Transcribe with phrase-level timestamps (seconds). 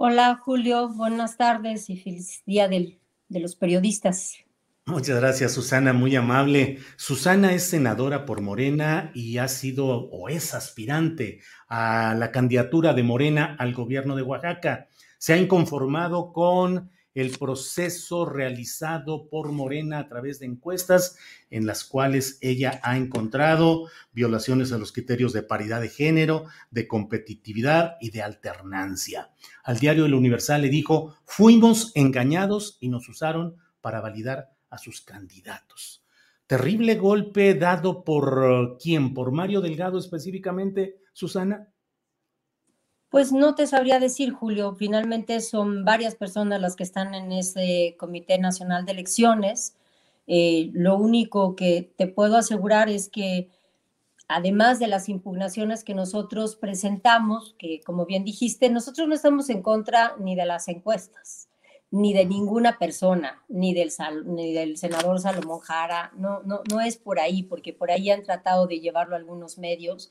[0.00, 4.36] Hola Julio, buenas tardes y feliz día del, de los periodistas.
[4.86, 6.78] Muchas gracias, Susana, muy amable.
[6.94, 13.02] Susana es senadora por Morena y ha sido o es aspirante a la candidatura de
[13.02, 14.86] Morena al gobierno de Oaxaca.
[15.18, 21.16] Se ha inconformado con el proceso realizado por Morena a través de encuestas
[21.50, 26.86] en las cuales ella ha encontrado violaciones a los criterios de paridad de género, de
[26.86, 29.30] competitividad y de alternancia.
[29.64, 35.00] Al diario El Universal le dijo, fuimos engañados y nos usaron para validar a sus
[35.00, 36.04] candidatos.
[36.46, 41.68] Terrible golpe dado por quién, por Mario Delgado específicamente, Susana.
[43.10, 44.74] Pues no te sabría decir, Julio.
[44.74, 49.74] Finalmente son varias personas las que están en ese Comité Nacional de Elecciones.
[50.26, 53.48] Eh, lo único que te puedo asegurar es que
[54.28, 59.62] además de las impugnaciones que nosotros presentamos, que como bien dijiste, nosotros no estamos en
[59.62, 61.48] contra ni de las encuestas,
[61.90, 67.42] ni de ninguna persona, ni del, senador Salomón Jara, no, no, no es por ahí,
[67.42, 70.10] porque por ahí han tratado de llevarlo algunos medios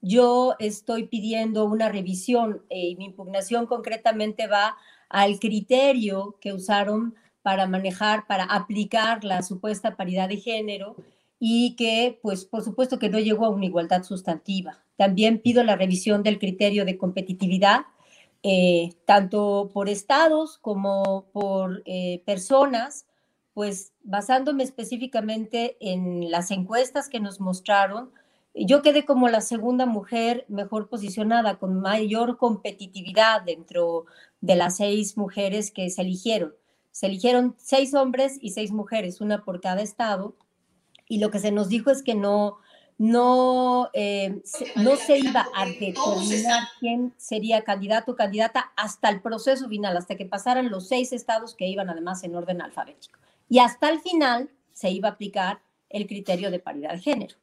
[0.00, 4.76] yo estoy pidiendo una revisión eh, y mi impugnación concretamente va
[5.08, 10.96] al criterio que usaron para manejar, para aplicar la supuesta paridad de género
[11.38, 14.82] y que, pues, por supuesto que no llegó a una igualdad sustantiva.
[14.96, 17.82] También pido la revisión del criterio de competitividad,
[18.42, 23.06] eh, tanto por estados como por eh, personas,
[23.54, 28.10] pues basándome específicamente en las encuestas que nos mostraron,
[28.64, 34.06] yo quedé como la segunda mujer mejor posicionada, con mayor competitividad dentro
[34.40, 36.54] de las seis mujeres que se eligieron.
[36.90, 40.34] Se eligieron seis hombres y seis mujeres, una por cada estado,
[41.06, 42.56] y lo que se nos dijo es que no,
[42.96, 44.42] no, eh,
[44.76, 50.16] no se iba a determinar quién sería candidato o candidata hasta el proceso final, hasta
[50.16, 53.18] que pasaran los seis estados que iban además en orden alfabético.
[53.50, 57.36] Y hasta el final se iba a aplicar el criterio de paridad de género.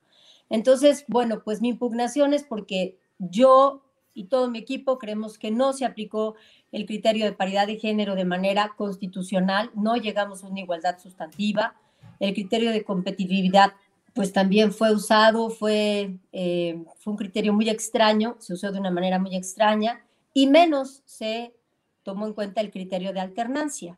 [0.53, 3.81] Entonces, bueno, pues mi impugnación es porque yo
[4.13, 6.35] y todo mi equipo creemos que no se aplicó
[6.71, 11.73] el criterio de paridad de género de manera constitucional, no llegamos a una igualdad sustantiva,
[12.19, 13.73] el criterio de competitividad
[14.13, 18.91] pues también fue usado, fue, eh, fue un criterio muy extraño, se usó de una
[18.91, 21.55] manera muy extraña y menos se
[22.03, 23.97] tomó en cuenta el criterio de alternancia,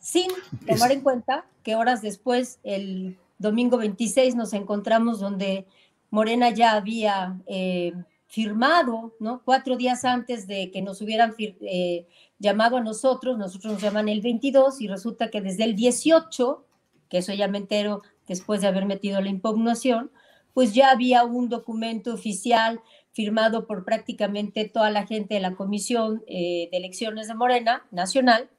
[0.00, 0.32] sin
[0.66, 5.66] tomar en cuenta que horas después el domingo 26 nos encontramos donde
[6.10, 7.92] Morena ya había eh,
[8.26, 9.42] firmado, ¿no?
[9.44, 12.06] Cuatro días antes de que nos hubieran eh,
[12.38, 16.64] llamado a nosotros, nosotros nos llaman el 22 y resulta que desde el 18,
[17.08, 20.10] que eso ya me entero después de haber metido la impugnación,
[20.52, 22.80] pues ya había un documento oficial
[23.12, 28.50] firmado por prácticamente toda la gente de la Comisión eh, de Elecciones de Morena Nacional,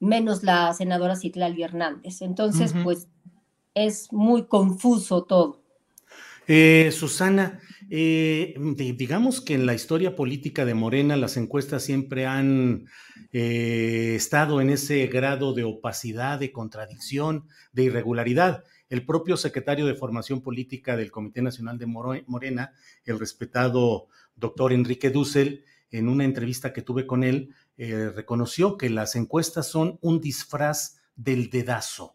[0.00, 2.20] menos la senadora Citlali Hernández.
[2.22, 3.08] Entonces, pues
[3.74, 5.62] es muy confuso todo.
[6.46, 7.60] Eh, Susana,
[7.90, 12.86] eh, digamos que en la historia política de Morena las encuestas siempre han
[13.32, 18.64] eh, estado en ese grado de opacidad, de contradicción, de irregularidad.
[18.90, 22.72] El propio secretario de Formación Política del Comité Nacional de Morena,
[23.04, 29.16] el respetado doctor Enrique Dussel, en una entrevista que tuve con él, reconoció que las
[29.16, 32.13] encuestas son un disfraz del dedazo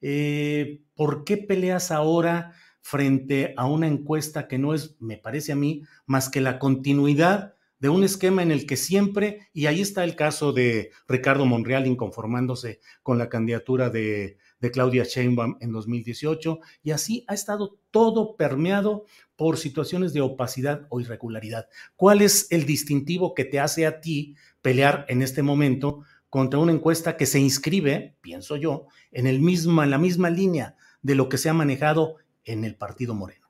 [0.00, 5.56] eh, ¿por qué peleas ahora frente a una encuesta que no es, me parece a
[5.56, 10.04] mí, más que la continuidad de un esquema en el que siempre, y ahí está
[10.04, 16.60] el caso de Ricardo Monreal inconformándose con la candidatura de, de Claudia Sheinbaum en 2018,
[16.82, 21.68] y así ha estado todo permeado por situaciones de opacidad o irregularidad.
[21.96, 26.72] ¿Cuál es el distintivo que te hace a ti pelear en este momento contra una
[26.72, 31.28] encuesta que se inscribe, pienso yo, en, el mismo, en la misma línea de lo
[31.28, 33.48] que se ha manejado en el Partido Moreno?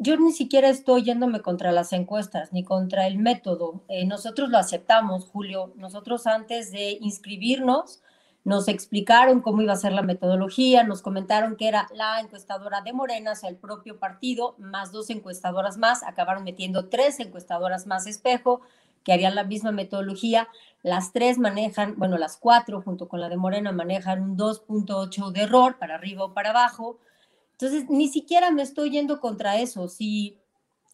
[0.00, 3.84] Yo ni siquiera estoy yéndome contra las encuestas ni contra el método.
[3.88, 5.72] Eh, nosotros lo aceptamos, Julio.
[5.76, 8.02] Nosotros antes de inscribirnos
[8.44, 12.92] nos explicaron cómo iba a ser la metodología, nos comentaron que era la encuestadora de
[12.92, 18.08] Morena, o sea, el propio partido, más dos encuestadoras más, acabaron metiendo tres encuestadoras más
[18.08, 18.62] espejo,
[19.04, 20.48] que harían la misma metodología.
[20.82, 25.42] Las tres manejan, bueno, las cuatro junto con la de Morena manejan un 2.8 de
[25.42, 26.98] error para arriba o para abajo.
[27.52, 29.88] Entonces, ni siquiera me estoy yendo contra eso.
[29.88, 30.36] Si,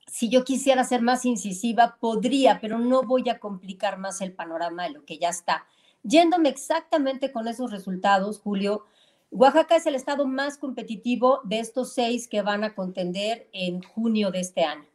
[0.06, 4.84] si yo quisiera ser más incisiva, podría, pero no voy a complicar más el panorama
[4.84, 5.66] de lo que ya está.
[6.02, 8.84] Yéndome exactamente con esos resultados, Julio,
[9.30, 14.30] Oaxaca es el estado más competitivo de estos seis que van a contender en junio
[14.30, 14.86] de este año.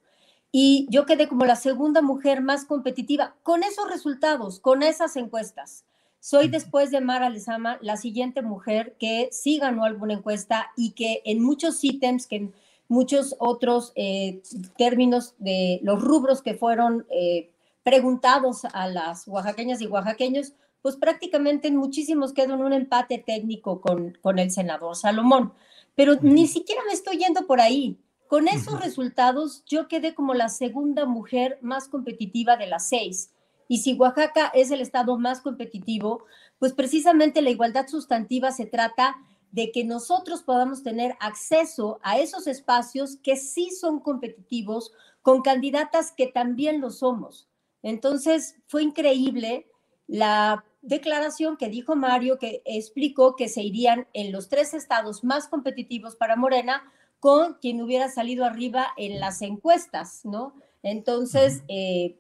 [0.56, 5.84] Y yo quedé como la segunda mujer más competitiva con esos resultados, con esas encuestas.
[6.20, 11.24] Soy después de Mara Lezama la siguiente mujer que sí ganó alguna encuesta y que
[11.26, 12.54] en muchos ítems, que en
[12.88, 14.44] muchos otros eh,
[14.78, 17.50] términos de los rubros que fueron eh,
[17.82, 20.54] preguntados a las oaxaqueñas y oaxaqueños,
[20.84, 25.52] pues prácticamente en muchísimos quedó en un empate técnico con, con el senador Salomón.
[25.96, 27.98] Pero ni siquiera me estoy yendo por ahí.
[28.28, 33.32] Con esos resultados, yo quedé como la segunda mujer más competitiva de las seis.
[33.68, 36.26] Y si Oaxaca es el estado más competitivo,
[36.60, 39.16] pues precisamente la igualdad sustantiva se trata
[39.52, 44.92] de que nosotros podamos tener acceso a esos espacios que sí son competitivos
[45.22, 47.48] con candidatas que también lo somos.
[47.84, 49.68] Entonces, fue increíble
[50.08, 55.48] la declaración que dijo Mario, que explicó que se irían en los tres estados más
[55.48, 56.84] competitivos para Morena
[57.24, 60.54] con quien hubiera salido arriba en las encuestas, ¿no?
[60.82, 62.20] Entonces, eh,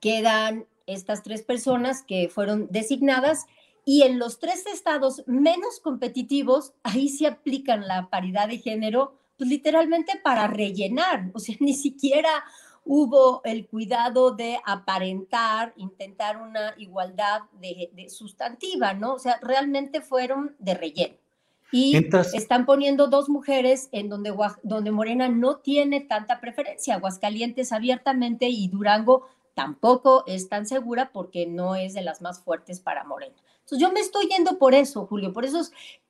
[0.00, 3.44] quedan estas tres personas que fueron designadas
[3.84, 9.50] y en los tres estados menos competitivos, ahí se aplican la paridad de género, pues
[9.50, 12.30] literalmente para rellenar, o sea, ni siquiera
[12.86, 19.12] hubo el cuidado de aparentar, intentar una igualdad de, sustantiva, ¿no?
[19.12, 21.21] O sea, realmente fueron de relleno.
[21.72, 21.96] Y
[22.34, 28.68] están poniendo dos mujeres en donde, donde Morena no tiene tanta preferencia, Aguascalientes abiertamente y
[28.68, 33.36] Durango tampoco es tan segura porque no es de las más fuertes para Morena.
[33.60, 35.60] Entonces yo me estoy yendo por eso, Julio, por eso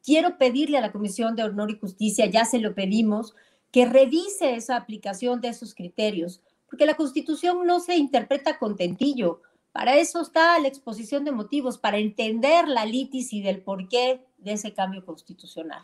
[0.02, 3.34] quiero pedirle a la Comisión de Honor y Justicia, ya se lo pedimos,
[3.70, 9.42] que revise esa aplicación de esos criterios, porque la Constitución no se interpreta con tentillo.
[9.72, 14.52] Para eso está la exposición de motivos, para entender la litis y del porqué de
[14.52, 15.82] ese cambio constitucional.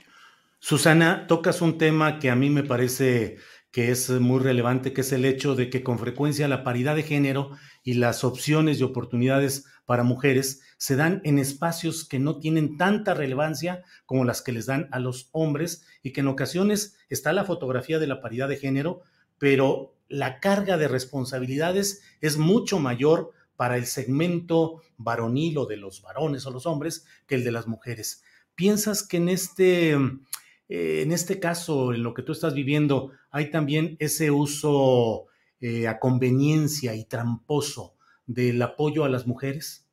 [0.58, 3.38] Susana, tocas un tema que a mí me parece
[3.70, 7.02] que es muy relevante, que es el hecho de que con frecuencia la paridad de
[7.02, 7.52] género
[7.84, 13.14] y las opciones y oportunidades para mujeres se dan en espacios que no tienen tanta
[13.14, 17.44] relevancia como las que les dan a los hombres y que en ocasiones está la
[17.44, 19.02] fotografía de la paridad de género,
[19.38, 26.00] pero la carga de responsabilidades es mucho mayor para el segmento varonil o de los
[26.00, 28.22] varones o los hombres que el de las mujeres.
[28.58, 33.52] ¿Piensas que en este, eh, en este caso, en lo que tú estás viviendo, hay
[33.52, 35.26] también ese uso
[35.60, 37.94] eh, a conveniencia y tramposo
[38.26, 39.86] del apoyo a las mujeres?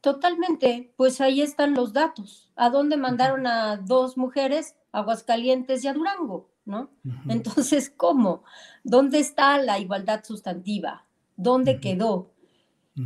[0.00, 2.52] Totalmente, pues ahí están los datos.
[2.54, 4.76] ¿A dónde mandaron a dos mujeres?
[4.92, 6.48] Aguascalientes y a Durango.
[6.64, 6.90] ¿no?
[7.28, 8.44] Entonces, ¿cómo?
[8.84, 11.06] ¿Dónde está la igualdad sustantiva?
[11.36, 12.30] ¿Dónde quedó?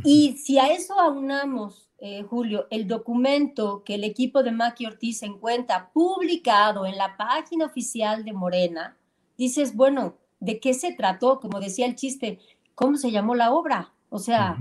[0.03, 5.23] Y si a eso aunamos, eh, Julio, el documento que el equipo de Maki Ortiz
[5.23, 8.95] encuentra publicado en la página oficial de Morena,
[9.39, 11.39] dices, bueno, ¿de qué se trató?
[11.39, 12.37] Como decía el chiste,
[12.75, 13.91] ¿cómo se llamó la obra?
[14.11, 14.55] O sea,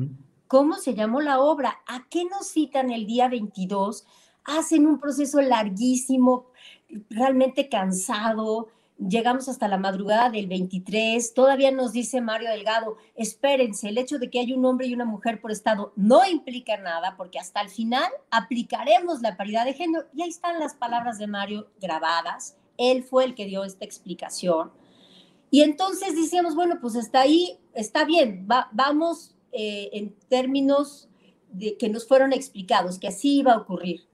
[0.49, 1.83] ¿cómo se llamó la obra?
[1.87, 4.07] ¿A qué nos citan el día 22?
[4.45, 6.47] Hacen un proceso larguísimo,
[7.11, 13.99] realmente cansado, llegamos hasta la madrugada del 23, todavía nos dice Mario Delgado, espérense, el
[13.99, 17.39] hecho de que haya un hombre y una mujer por estado no implica nada, porque
[17.39, 20.07] hasta el final aplicaremos la paridad de género.
[20.15, 24.73] Y ahí están las palabras de Mario grabadas, él fue el que dio esta explicación.
[25.51, 31.09] Y entonces decíamos, bueno, pues está ahí, está bien, vamos eh, en términos
[31.53, 34.09] de que nos fueron explicados, que así iba a ocurrir.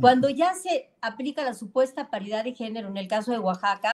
[0.00, 3.93] Cuando ya se aplica la supuesta paridad de género en el caso de Oaxaca,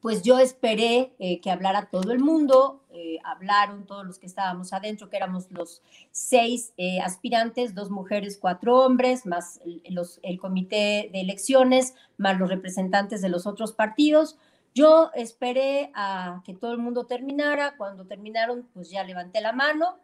[0.00, 2.82] Pues yo esperé eh, que hablara todo el mundo.
[2.90, 8.38] Eh, hablaron todos los que estábamos adentro, que éramos los seis eh, aspirantes, dos mujeres,
[8.40, 13.72] cuatro hombres, más el, los, el comité de elecciones, más los representantes de los otros
[13.72, 14.38] partidos.
[14.74, 17.76] Yo esperé a que todo el mundo terminara.
[17.76, 19.98] Cuando terminaron, pues ya levanté la mano.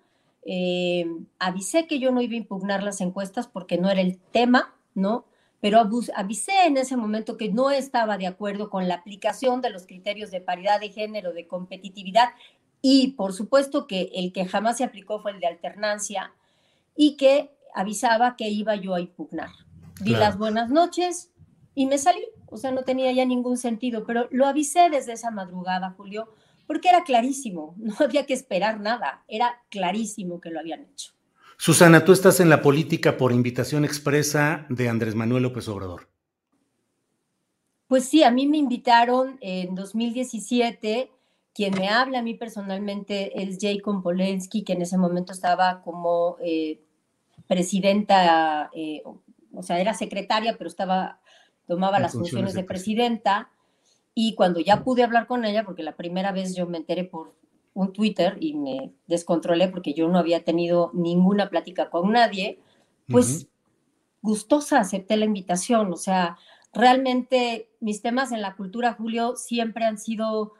[1.38, 5.24] Avisé que yo no iba a impugnar las encuestas porque no era el tema, ¿no?
[5.60, 5.80] Pero
[6.14, 10.30] avisé en ese momento que no estaba de acuerdo con la aplicación de los criterios
[10.30, 12.30] de paridad de género, de competitividad
[12.82, 16.32] y por supuesto que el que jamás se aplicó fue el de alternancia
[16.94, 19.50] y que avisaba que iba yo a impugnar.
[20.00, 20.24] Di Claro.
[20.24, 21.30] las buenas noches
[21.74, 25.30] y me salí, o sea, no tenía ya ningún sentido, pero lo avisé desde esa
[25.30, 26.28] madrugada, Julio,
[26.66, 31.15] porque era clarísimo, no había que esperar nada, era clarísimo que lo habían hecho.
[31.58, 36.08] Susana, tú estás en la política por invitación expresa de Andrés Manuel López Obrador.
[37.88, 41.10] Pues sí, a mí me invitaron en 2017.
[41.54, 46.36] Quien me habla a mí personalmente es Jacob Polensky, que en ese momento estaba como
[46.42, 46.80] eh,
[47.46, 49.02] presidenta, eh,
[49.54, 51.20] o sea, era secretaria, pero estaba,
[51.66, 53.50] tomaba En las funciones funciones de de presidenta.
[54.14, 57.34] Y cuando ya pude hablar con ella, porque la primera vez yo me enteré por
[57.76, 62.58] un Twitter y me descontrolé porque yo no había tenido ninguna plática con nadie,
[63.06, 63.48] pues
[64.22, 65.92] gustosa acepté la invitación.
[65.92, 66.38] O sea,
[66.72, 70.54] realmente mis temas en la cultura, Julio, siempre han sido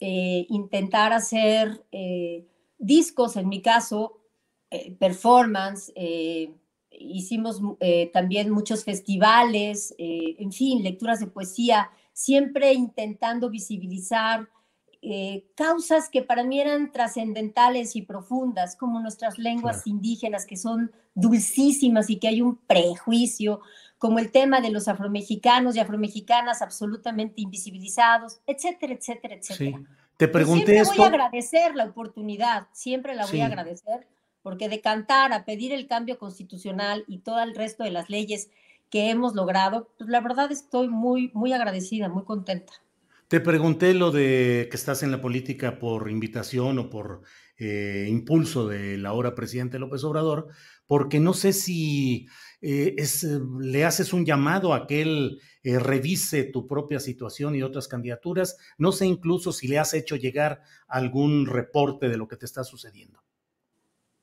[0.00, 2.46] eh, intentar hacer eh,
[2.78, 4.18] discos, en mi caso,
[4.70, 5.92] eh, performance,
[6.90, 7.60] hicimos
[8.12, 14.48] también muchos festivales, en fin, lecturas de poesía, siempre intentando visibilizar
[15.06, 19.96] eh, causas que para mí eran trascendentales y profundas, como nuestras lenguas Claro.
[19.96, 23.60] indígenas, que son dulcísimas y que hay un prejuicio,
[23.98, 29.78] como el tema de los afromexicanos y afromexicanas absolutamente invisibilizados, etcétera, etcétera, etcétera.
[29.78, 29.84] Sí.
[30.16, 30.94] Te pregunté siempre esto.
[30.96, 33.40] voy a agradecer la oportunidad, siempre la voy Sí.
[33.40, 34.06] a agradecer,
[34.42, 38.50] porque de cantar a pedir el cambio constitucional y todo el resto de las leyes
[38.90, 42.72] que hemos logrado, pues la verdad estoy muy, muy agradecida, muy contenta.
[43.28, 47.22] Te pregunté lo de que estás en la política por invitación o por
[47.56, 50.48] eh, impulso del ahora presidente López Obrador,
[50.86, 52.26] porque no sé si
[52.66, 53.06] eh, eh,
[53.60, 58.56] le haces un llamado a que él eh, revise tu propia situación y otras candidaturas.
[58.78, 62.64] No sé incluso si le has hecho llegar algún reporte de lo que te está
[62.64, 63.22] sucediendo.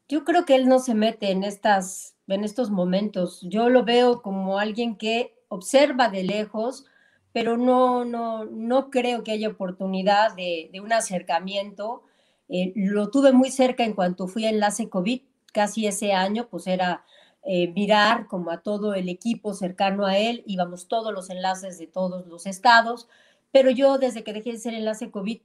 [0.08, 3.41] Yo creo que él no se mete en, estas, en estos momentos.
[3.43, 6.86] Yo lo veo como alguien que observa de lejos,
[7.33, 12.03] pero no, no, no creo que haya oportunidad de, de un acercamiento.
[12.50, 15.21] Eh, lo tuve muy cerca en cuanto fui a enlace COVID,
[15.53, 17.05] casi ese año, pues era
[17.43, 21.88] eh, mirar como a todo el equipo cercano a él, íbamos todos los enlaces de
[21.88, 23.07] todos los estados,
[23.51, 25.41] pero yo desde que dejé de ser enlace COVID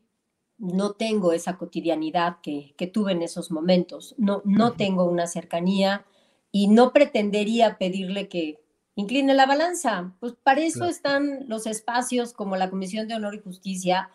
[0.59, 6.05] no tengo esa cotidianidad que, que tuve en esos momentos, no, no tengo una cercanía
[6.53, 8.61] y no pretendería pedirle que
[8.97, 10.13] incline la balanza.
[10.21, 10.91] Pues para eso Claro.
[10.91, 14.11] están los espacios como la Comisión de Honor y Justicia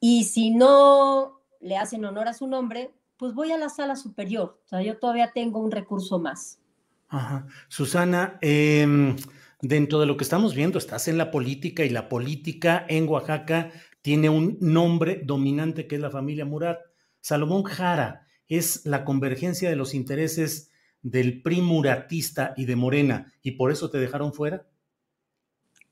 [0.00, 4.60] y si no le hacen honor a su nombre, pues voy a la sala superior.
[4.64, 6.60] O sea, yo todavía tengo un recurso más.
[7.08, 7.46] Ajá.
[7.68, 9.16] Susana, em,
[9.62, 13.72] dentro de lo que estamos viendo, estás en la política y la política en Oaxaca
[14.02, 16.78] tiene un nombre dominante que es la familia Murat.
[17.20, 20.70] Salomón Jara es la convergencia de los intereses
[21.10, 24.66] del PRI muratista y de Morena, y por eso te dejaron fuera.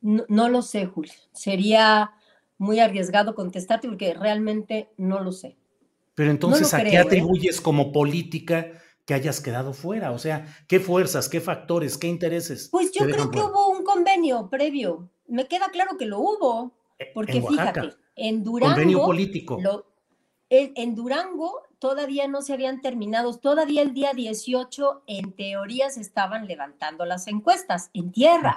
[0.01, 1.13] No, no lo sé, Julio.
[1.33, 2.13] Sería
[2.59, 5.57] muy arriesgado contestarte porque realmente no lo sé.
[6.15, 7.07] Pero entonces, ¿a qué creo, ¿eh?
[7.07, 8.73] atribuyes como política
[9.05, 10.13] que hayas quedado fuera?
[10.13, 12.69] O sea, ¿qué fuerzas, qué factores, qué intereses?
[12.71, 13.47] Pues yo creo que fuera?
[13.49, 15.09] hubo un convenio previo.
[15.29, 17.83] me queda claro que lo hubo, E- porque en Oaxaca.
[17.83, 19.59] fíjate, en Durango, Convenio político.
[19.61, 19.87] lo-
[20.49, 26.01] en, en Durango todavía no se habían terminado, todavía el día 18 en teoría se
[26.01, 28.57] estaban levantando las encuestas en tierra.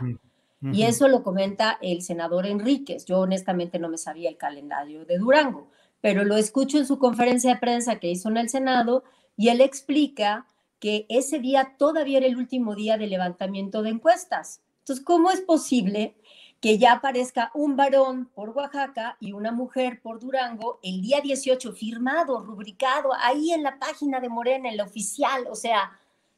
[0.62, 3.06] Y eso lo comenta el senador Enríquez.
[3.06, 5.70] Yo honestamente no me sabía el calendario de Durango,
[6.02, 9.06] pero lo escucho en su conferencia de prensa que hizo en el Senado
[9.38, 10.48] y él explica
[10.80, 14.62] que ese día todavía era el último día de levantamiento de encuestas.
[14.80, 16.16] Entonces, ¿cómo es posible
[16.62, 21.72] que ya aparezca un varón por Oaxaca y una mujer por Durango el día 18
[21.74, 25.48] firmado, rubricado, ahí en la página de Morena, en la oficial?
[25.50, 25.92] O sea,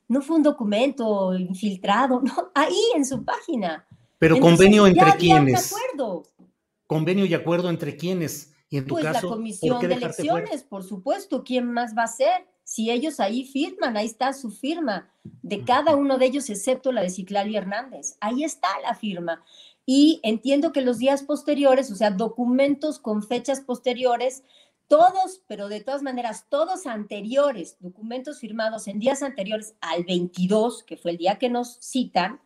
[0.08, 3.86] no fue un documento infiltrado, no, ahí en su página.
[4.20, 5.74] Pero Entonces, convenio entre quiénes.
[5.74, 6.24] acuerdo.
[6.86, 8.54] Convenio y acuerdo entre quiénes.
[8.70, 9.96] Y en tu Pues caso, la ¿por comisión de fuera?
[9.96, 12.46] elecciones, por supuesto, ¿quién más va a ser?
[12.64, 17.02] Si ellos ahí firman, ahí está su firma, de cada uno de ellos, excepto la
[17.02, 18.16] de Citlali Hernández.
[18.22, 19.44] Ahí está la firma.
[19.86, 24.44] Y entiendo que los días posteriores, o sea, documentos con fechas posteriores,
[24.88, 30.98] todos, pero de todas maneras, todos anteriores, documentos firmados en días anteriores al 22, que
[30.98, 32.42] fue el día que nos citan,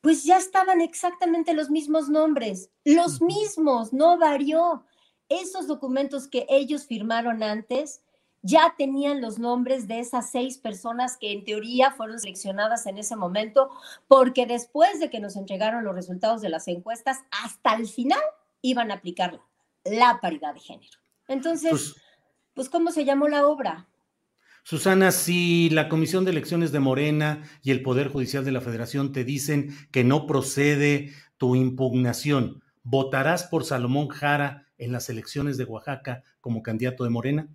[0.00, 4.84] pues ya estaban exactamente los mismos nombres, los mismos, no varió.
[5.28, 8.02] Esos documentos que ellos firmaron antes
[8.42, 13.16] ya tenían los nombres de esas seis personas que en teoría fueron seleccionadas en ese
[13.16, 13.70] momento,
[14.08, 18.20] porque después de que nos entregaron los resultados de las encuestas, hasta el final
[18.62, 19.40] iban a aplicar
[19.84, 20.98] la paridad de género.
[21.28, 21.94] Entonces, Pues,
[22.54, 23.88] pues, ¿cómo se llamó la obra?
[24.62, 29.12] Susana, si la Comisión de Elecciones de Morena y el Poder Judicial de la Federación
[29.12, 35.64] te dicen que no procede tu impugnación, ¿votarás por Salomón Jara en las elecciones de
[35.64, 37.48] Oaxaca como candidato de Morena?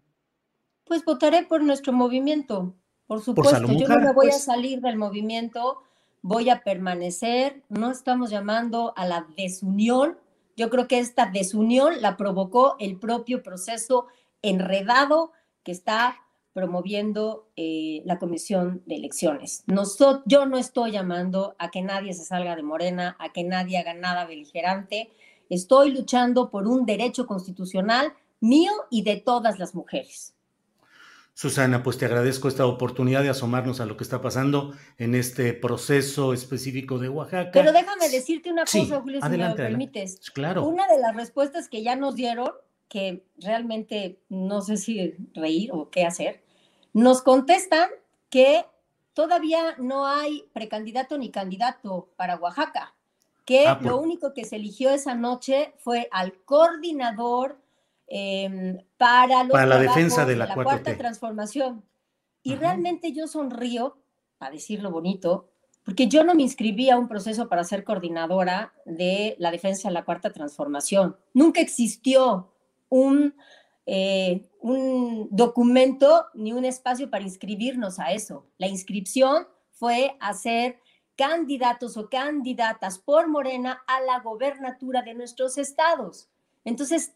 [0.85, 2.75] Pues votaré por nuestro movimiento,
[3.07, 3.67] por supuesto.
[3.73, 4.43] Yo no me voy a pues.
[4.43, 5.81] salir del movimiento,
[6.21, 7.63] voy a permanecer.
[7.69, 10.17] No estamos llamando a la desunión.
[10.55, 14.07] Yo creo que esta desunión la provocó el propio proceso
[14.41, 15.31] enredado
[15.63, 16.17] que está
[16.53, 19.65] promoviendo eh, la Comisión de Elecciones.
[20.25, 23.93] Yo no estoy llamando a que nadie se salga de Morena, a que nadie haga
[23.93, 25.11] nada beligerante.
[25.49, 30.33] Estoy luchando por un derecho constitucional mío y de todas las mujeres.
[31.35, 35.53] Susana, pues te agradezco esta oportunidad de asomarnos a lo que está pasando en este
[35.53, 37.51] proceso específico de Oaxaca.
[37.51, 40.31] Pero déjame decirte una Sí, cosa, Julio, si adelante, me lo permites.
[40.31, 40.63] Claro.
[40.65, 42.51] Una de las respuestas que ya nos dieron,
[42.87, 46.41] que realmente no sé si reír o qué hacer,
[46.93, 47.89] nos contestan
[48.29, 48.65] que
[49.13, 52.95] todavía no hay precandidato ni candidato para Oaxaca,
[53.43, 57.59] que Ah, lo único que se eligió esa noche fue al coordinador
[58.07, 60.63] em, para, los Para la defensa de la 4T.
[60.63, 61.83] cuarta transformación.
[62.43, 62.61] Y Ajá.
[62.61, 63.97] realmente yo sonrío,
[64.39, 65.49] a decirlo bonito,
[65.85, 69.93] porque yo no me inscribí a un proceso para ser coordinadora de la defensa de
[69.93, 71.15] la cuarta transformación.
[71.33, 72.51] Nunca existió
[72.89, 73.35] un,
[73.85, 78.47] eh, un documento ni un espacio para inscribirnos a eso.
[78.57, 80.79] La inscripción fue a ser
[81.15, 86.29] candidatos o candidatas por Morena a la gobernatura de nuestros estados.
[86.63, 87.13] Entonces,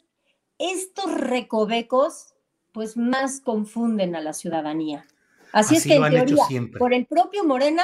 [0.60, 2.36] estos recovecos,
[2.72, 5.06] pues más confunden a la ciudadanía.
[5.52, 6.44] Así, es que, en teoría,
[6.78, 7.84] por el propio Morena,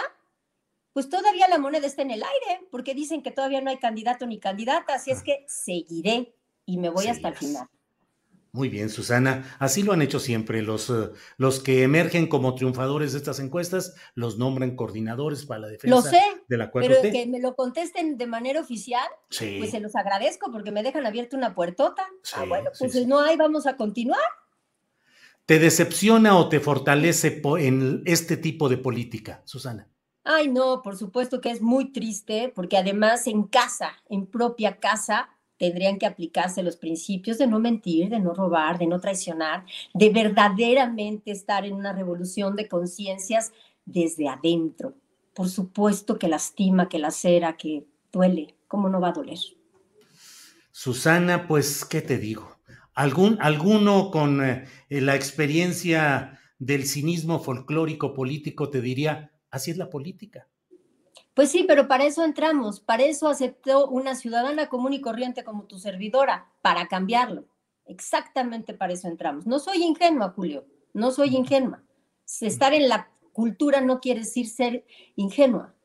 [0.94, 4.28] pues todavía la moneda está en el aire, porque dicen que todavía no hay candidato
[4.28, 6.36] ni candidata, así es que seguiré
[6.66, 7.68] y me voy hasta el final.
[8.56, 9.54] Muy bien, Susana.
[9.60, 10.62] Así lo han hecho siempre.
[10.62, 15.68] Los, eh, los que emergen como triunfadores de estas encuestas los nombran coordinadores para la
[15.68, 16.88] defensa Lo sé, de la 4T.
[17.02, 19.58] pero que me lo contesten de manera oficial, Sí.
[19.60, 22.04] pues se los agradezco porque me dejan abierta una puertota.
[22.04, 23.06] ah, Sí, bueno, sí, pues sí.
[23.06, 24.22] no hay, vamos a continuar.
[25.46, 29.90] ¿Te decepciona o te fortalece en este tipo de política, Susana?
[30.24, 35.30] Ay, no, por supuesto que es muy triste, porque además en casa, en propia casa,
[35.58, 40.10] tendrían que aplicarse los principios de no mentir, de no robar, de no traicionar, de
[40.10, 43.52] verdaderamente estar en una revolución de conciencias
[43.86, 44.94] desde adentro.
[45.34, 48.56] Por supuesto que lastima, que lacera, que duele.
[48.68, 49.40] ¿Cómo no va a doler?
[50.72, 52.58] Susana, pues, ¿qué te digo?
[52.94, 59.90] ¿Algún, alguno con eh, la experiencia del cinismo folclórico político te diría, así es la
[59.90, 60.48] política.
[61.36, 65.66] Pues sí, pero para eso entramos, para eso aceptó una ciudadana común y corriente como
[65.66, 67.44] tu servidora, para cambiarlo.
[67.86, 69.46] Exactamente para eso entramos.
[69.46, 71.84] No soy ingenua, Julio, no soy ingenua.
[72.40, 74.86] Estar en la cultura no quiere decir ser
[75.18, 75.76] ingenua.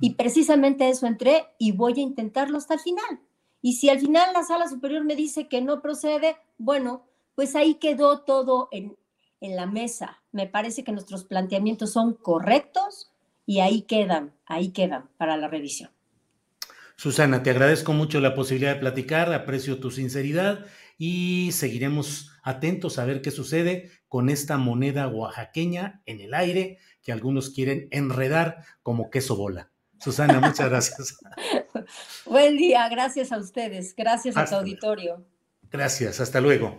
[0.00, 3.20] Y precisamente eso entré y voy a intentarlo hasta el final.
[3.60, 7.74] Y si al final la sala superior me dice que no procede, bueno, pues ahí
[7.74, 8.96] quedó todo en,
[9.40, 10.22] en la mesa.
[10.30, 13.12] Me parece que nuestros planteamientos son correctos
[13.48, 15.90] y ahí quedan, ahí quedan para la revisión.
[16.96, 20.66] Susana, te agradezco mucho la posibilidad de platicar, aprecio tu sinceridad
[20.98, 27.10] y seguiremos atentos a ver qué sucede con esta moneda oaxaqueña en el aire que
[27.10, 29.70] algunos quieren enredar como queso bola.
[29.98, 31.18] Susana, muchas gracias.
[32.26, 35.24] Buen día, gracias a ustedes, gracias a tu auditorio.
[35.70, 36.78] Gracias, hasta luego.